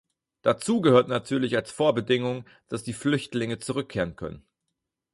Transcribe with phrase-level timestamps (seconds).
[0.41, 4.43] Dazu gehört natürlich als Vorbedingung, dass die Flüchtlinge zurückkehren können.